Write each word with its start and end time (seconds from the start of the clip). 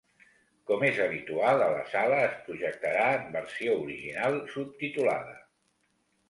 Com 0.69 0.85
es 0.85 1.01
habitual 1.03 1.61
a 1.65 1.67
la 1.75 1.83
sala 1.91 2.17
es 2.29 2.33
projectarà 2.47 3.05
en 3.19 3.29
versió 3.37 3.77
original 3.83 4.41
subtitulada. 4.55 5.39